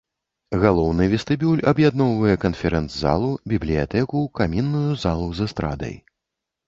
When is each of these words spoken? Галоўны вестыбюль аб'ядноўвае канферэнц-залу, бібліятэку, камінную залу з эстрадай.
Галоўны 0.61 1.03
вестыбюль 1.13 1.61
аб'ядноўвае 1.73 2.35
канферэнц-залу, 2.45 3.29
бібліятэку, 3.55 4.27
камінную 4.41 4.91
залу 5.05 5.33
з 5.39 5.51
эстрадай. 5.51 5.95